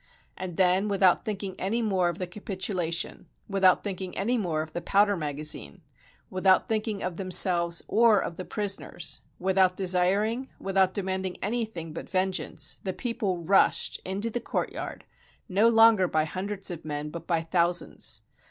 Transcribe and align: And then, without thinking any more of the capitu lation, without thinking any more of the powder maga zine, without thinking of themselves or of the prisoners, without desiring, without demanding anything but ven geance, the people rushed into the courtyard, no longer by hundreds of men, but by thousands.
And 0.35 0.57
then, 0.57 0.87
without 0.87 1.25
thinking 1.25 1.55
any 1.59 1.83
more 1.83 2.09
of 2.09 2.17
the 2.17 2.25
capitu 2.25 2.73
lation, 2.73 3.25
without 3.47 3.83
thinking 3.83 4.17
any 4.17 4.35
more 4.35 4.63
of 4.63 4.73
the 4.73 4.81
powder 4.81 5.15
maga 5.15 5.43
zine, 5.43 5.81
without 6.31 6.67
thinking 6.67 7.03
of 7.03 7.17
themselves 7.17 7.83
or 7.87 8.19
of 8.19 8.35
the 8.35 8.43
prisoners, 8.43 9.21
without 9.37 9.77
desiring, 9.77 10.49
without 10.57 10.95
demanding 10.95 11.37
anything 11.43 11.93
but 11.93 12.09
ven 12.09 12.31
geance, 12.31 12.81
the 12.83 12.93
people 12.93 13.43
rushed 13.43 14.01
into 14.03 14.31
the 14.31 14.41
courtyard, 14.41 15.05
no 15.47 15.67
longer 15.69 16.07
by 16.07 16.25
hundreds 16.25 16.71
of 16.71 16.83
men, 16.83 17.11
but 17.11 17.27
by 17.27 17.43
thousands. 17.43 18.23